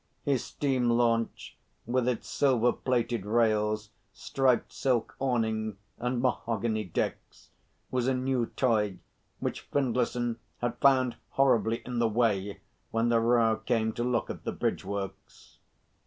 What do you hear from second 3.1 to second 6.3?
rails, striped silk awning, and